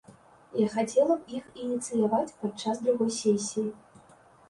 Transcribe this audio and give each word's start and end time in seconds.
Я 0.65 0.69
хацела 0.75 1.17
б 1.19 1.35
іх 1.41 1.61
ініцыяваць 1.65 2.35
падчас 2.41 2.85
другой 2.89 3.15
сесіі. 3.23 3.71